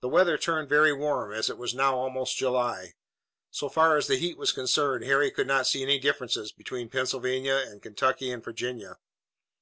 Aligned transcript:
The 0.00 0.08
weather 0.08 0.38
turned 0.38 0.70
very 0.70 0.90
warm, 0.90 1.34
as 1.34 1.50
it 1.50 1.58
was 1.58 1.74
now 1.74 1.98
almost 1.98 2.38
July. 2.38 2.94
So 3.50 3.68
far 3.68 3.98
as 3.98 4.06
the 4.06 4.16
heat 4.16 4.38
was 4.38 4.52
concerned 4.52 5.04
Harry 5.04 5.30
could 5.30 5.46
not 5.46 5.66
see 5.66 5.82
any 5.82 5.98
difference 5.98 6.50
between 6.52 6.88
Pennsylvania 6.88 7.58
and 7.68 7.82
Kentucky 7.82 8.30
and 8.32 8.42
Virginia. 8.42 8.96